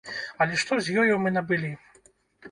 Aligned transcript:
Але 0.45 0.55
што 0.61 0.77
з 0.87 0.95
ёю 1.01 1.17
мы 1.25 1.33
набылі? 1.35 1.69